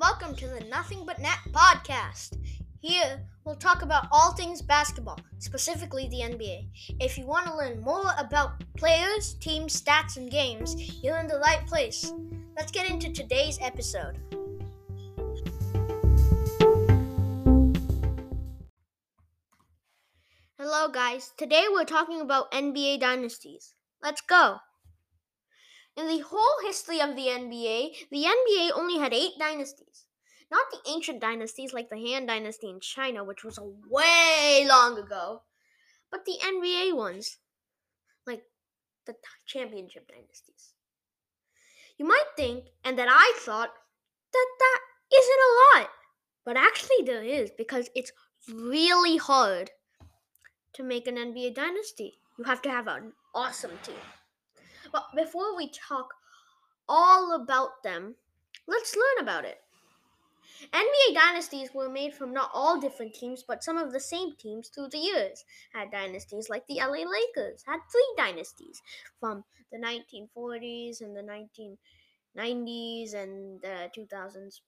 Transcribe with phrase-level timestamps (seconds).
[0.00, 2.38] Welcome to the Nothing But Net podcast.
[2.78, 6.68] Here, we'll talk about all things basketball, specifically the NBA.
[7.00, 11.40] If you want to learn more about players, teams, stats, and games, you're in the
[11.40, 12.12] right place.
[12.56, 14.20] Let's get into today's episode.
[20.56, 21.32] Hello, guys.
[21.36, 23.74] Today we're talking about NBA dynasties.
[24.00, 24.58] Let's go.
[25.98, 30.06] In the whole history of the NBA, the NBA only had eight dynasties.
[30.48, 34.96] Not the ancient dynasties like the Han Dynasty in China, which was a way long
[34.96, 35.42] ago,
[36.08, 37.38] but the NBA ones,
[38.28, 38.42] like
[39.06, 40.72] the championship dynasties.
[41.98, 43.70] You might think, and that I thought,
[44.32, 44.80] that that
[45.12, 45.90] isn't a lot.
[46.44, 48.12] But actually, there is because it's
[48.48, 49.72] really hard
[50.74, 52.20] to make an NBA dynasty.
[52.38, 53.96] You have to have an awesome team.
[54.92, 56.14] But before we talk
[56.88, 58.16] all about them,
[58.66, 59.62] let's learn about it.
[60.72, 64.68] NBA dynasties were made from not all different teams, but some of the same teams
[64.68, 65.44] through the years.
[65.72, 68.82] Had dynasties like the LA Lakers, had three dynasties
[69.20, 74.62] from the 1940s and the 1990s and the 2000s.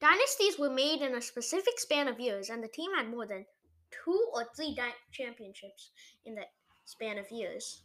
[0.00, 3.46] Dynasties were made in a specific span of years, and the team had more than
[3.90, 5.92] two or three di- championships
[6.26, 6.52] in that
[6.84, 7.82] span of years.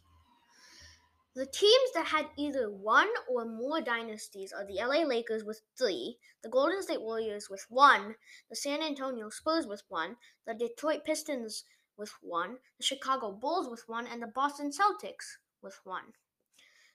[1.38, 6.18] The teams that had either one or more dynasties are the LA Lakers with three,
[6.42, 8.16] the Golden State Warriors with one,
[8.50, 10.16] the San Antonio Spurs with one,
[10.48, 11.62] the Detroit Pistons
[11.96, 16.14] with one, the Chicago Bulls with one, and the Boston Celtics with one.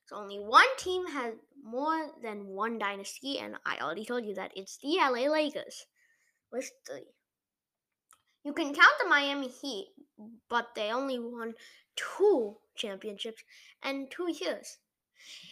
[0.08, 4.52] So only one team has more than one dynasty, and I already told you that
[4.58, 5.86] it's the LA Lakers
[6.52, 7.14] with three.
[8.44, 9.94] You can count the Miami Heat,
[10.54, 11.56] but they only won
[11.96, 13.44] two championships
[13.84, 14.78] in two years.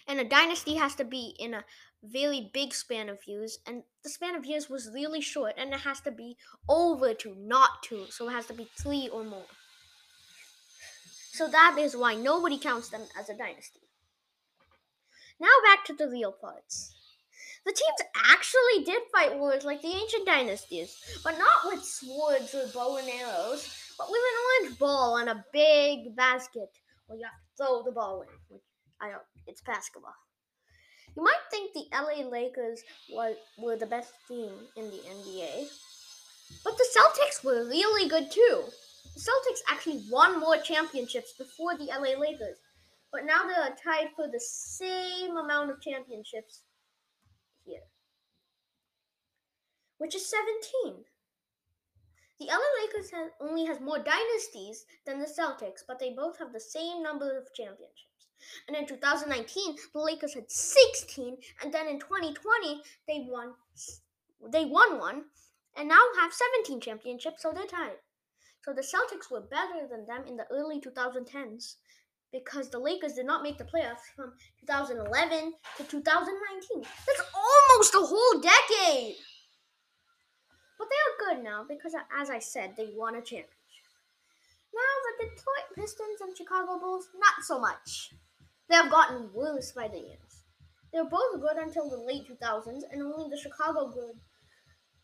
[0.08, 1.66] And a dynasty has to be in a
[2.04, 5.80] very big span of years, and the span of years was really short, and it
[5.80, 6.38] has to be
[6.70, 9.48] over two, not two, so it has to be three or more.
[11.32, 13.80] So that is why nobody counts them as a dynasty.
[15.40, 16.94] Now back to the real parts.
[17.66, 22.68] The teams actually did fight wars like the ancient dynasties, but not with swords or
[22.68, 26.70] bow and arrows, but with an orange ball and a big basket
[27.08, 28.28] Well, you have to throw the ball in.
[28.50, 28.64] Which
[29.00, 29.22] I don't.
[29.46, 30.16] It's basketball.
[31.16, 32.82] You might think the LA Lakers
[33.14, 35.68] were, were the best team in the NBA,
[36.64, 38.64] but the Celtics were really good too.
[39.14, 42.58] The Celtics actually won more championships before the LA Lakers,
[43.12, 46.62] but now they are tied for the same amount of championships
[47.66, 47.84] here,
[49.98, 51.04] which is 17.
[52.42, 56.52] The LA Lakers has, only has more dynasties than the Celtics, but they both have
[56.52, 58.30] the same number of championships.
[58.68, 63.54] And in 2019, the Lakers had 16, and then in 2020 they won
[64.52, 65.26] they won one,
[65.78, 68.02] and now have 17 championships, so they're tied.
[68.66, 71.76] So the Celtics were better than them in the early 2010s
[72.34, 76.90] because the Lakers did not make the playoffs from 2011 to 2019.
[77.06, 79.18] That's almost a whole decade.
[80.82, 83.86] But they are good now because, uh, as I said, they won a championship.
[84.74, 88.16] Now, the Detroit Pistons and Chicago Bulls, not so much.
[88.68, 90.42] They have gotten worse by the years.
[90.92, 94.16] They were both good until the late 2000s, and only the Chicago good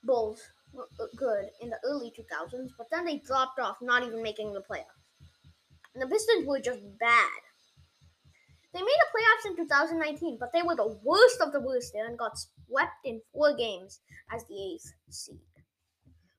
[0.03, 0.41] Bulls
[0.73, 4.53] were uh, good in the early 2000s, but then they dropped off, not even making
[4.53, 5.05] the playoffs.
[5.93, 7.41] And the Pistons were just bad.
[8.73, 12.07] They made the playoffs in 2019, but they were the worst of the worst there
[12.07, 13.99] and got swept in four games
[14.31, 15.37] as the eighth seed.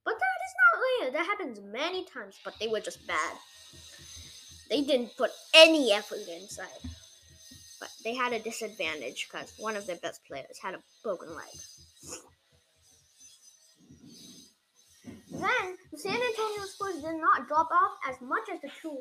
[0.08, 1.10] But that is not rare.
[1.12, 3.36] That happens many times, but they were just bad.
[4.70, 6.80] They didn't put any effort inside.
[7.78, 11.52] But they had a disadvantage because one of their best players had a broken leg.
[15.30, 18.96] Then the San Antonio Spurs did not drop off as much as the two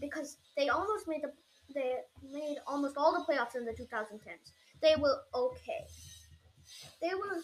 [0.00, 1.30] because they almost made the
[1.72, 1.98] they
[2.28, 4.50] made almost all the playoffs in the 2010s.
[4.82, 5.86] They were okay.
[7.00, 7.40] They were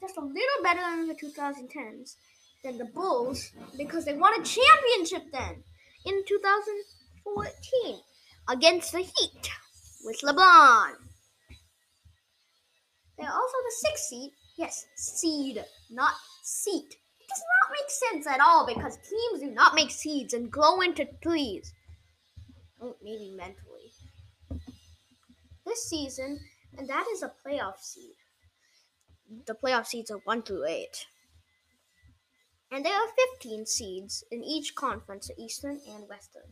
[0.00, 2.16] just a little better in the 2010s,
[2.62, 5.62] than the Bulls because they won a championship then
[6.04, 8.00] in 2014
[8.48, 9.50] against the Heat
[10.04, 10.92] with LeBron.
[13.18, 14.30] They're also the sixth seed.
[14.56, 16.96] Yes, seed, not seat.
[17.20, 20.80] It does not make sense at all because teams do not make seeds and grow
[20.80, 21.72] into trees.
[22.82, 23.92] Oh, maybe mentally.
[25.66, 26.40] This season,
[26.76, 28.14] and that is a playoff seed.
[29.46, 31.06] The playoff seeds are 1 through 8
[32.72, 33.08] and there are
[33.40, 36.42] 15 seeds in each conference, Eastern and Western.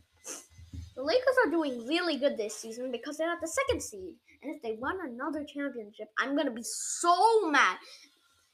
[0.95, 4.15] The Lakers are doing really good this season because they're at the second seed.
[4.43, 7.77] And if they won another championship, I'm going to be so mad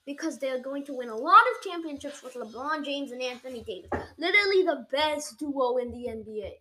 [0.06, 3.90] because they're going to win a lot of championships with LeBron James and Anthony Davis.
[4.18, 6.52] Literally the best duo in the NBA.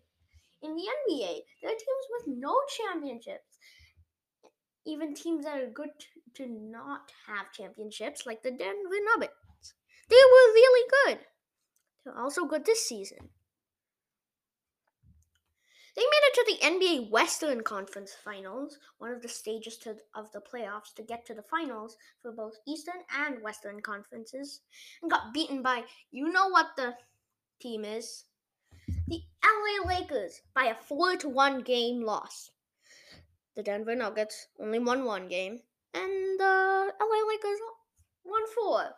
[0.62, 3.58] In the NBA, there are teams with no championships.
[4.86, 5.90] Even teams that are good
[6.34, 9.34] to not have championships, like the Denver Nuggets.
[10.08, 11.18] They were really good.
[12.04, 13.30] They're also good this season.
[15.96, 20.32] They made it to the NBA Western Conference Finals, one of the stages to, of
[20.32, 24.60] the playoffs to get to the finals for both Eastern and Western conferences,
[25.00, 26.94] and got beaten by you know what the
[27.60, 28.24] team is?
[29.06, 32.50] The LA Lakers by a 4 to 1 game loss.
[33.54, 35.60] The Denver Nuggets only won one game,
[35.94, 37.60] and the LA Lakers
[38.24, 38.96] won four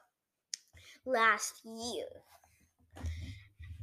[1.06, 2.06] last year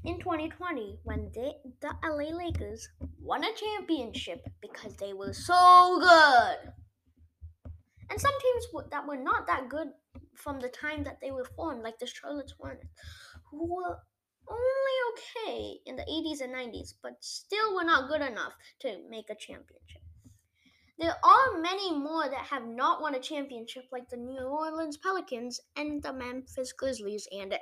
[0.04, 2.88] in 2020 when they, the LA Lakers
[3.22, 6.74] won a championship because they were so good.
[8.10, 9.88] And some teams that were not that good
[10.36, 12.88] from the time that they were formed, like the Charlotte Hornets,
[13.50, 13.98] who were
[14.48, 19.30] only okay in the 80s and 90s, but still were not good enough to make
[19.30, 20.03] a championship.
[21.00, 25.60] There are many more that have not won a championship, like the New Orleans Pelicans
[25.76, 27.58] and the Memphis Grizzlies, and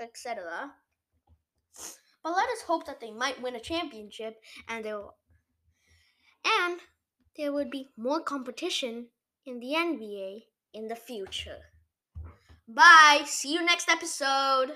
[0.00, 0.72] etc.
[2.22, 4.36] But let us hope that they might win a championship
[4.68, 5.14] and they'll
[6.44, 6.80] and
[7.36, 9.08] there would be more competition
[9.46, 10.42] in the NBA
[10.74, 11.58] in the future.
[12.66, 13.22] Bye.
[13.24, 14.72] See you next episode.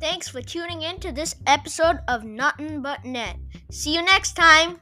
[0.00, 3.36] Thanks for tuning in to this episode of Nothing But Net.
[3.70, 4.80] See you next time.